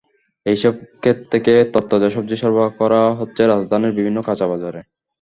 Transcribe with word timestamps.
এসব 0.45 0.73
খেত 1.01 1.17
থেকে 1.31 1.53
তরতাজা 1.73 2.09
সবজি 2.15 2.35
সরবরাহ 2.37 2.69
করা 2.81 3.01
হচ্ছে 3.19 3.41
রাজধানীর 3.45 3.97
বিভিন্ন 3.97 4.19
কাঁচাবাজারে। 4.27 4.81